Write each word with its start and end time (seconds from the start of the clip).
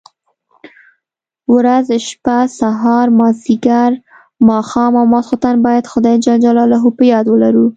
ورځ، 1.55 1.87
شپه، 2.07 2.37
سهار، 2.59 3.07
ماځيګر، 3.19 3.91
ماښام 4.49 4.91
او 4.99 5.05
ماخستن 5.13 5.55
بايد 5.65 5.85
خداى 5.91 6.15
جل 6.23 6.37
جلاله 6.45 6.79
په 6.97 7.03
ياد 7.11 7.25
ولرو. 7.29 7.65